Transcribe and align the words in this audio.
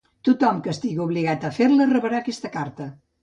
Tothom 0.27 0.61
que 0.67 0.71
estigui 0.75 1.03
obligat 1.03 1.45
a 1.49 1.53
fer-la 1.59 1.87
rebrà 1.91 2.21
aquesta 2.23 2.51
carta. 2.59 2.89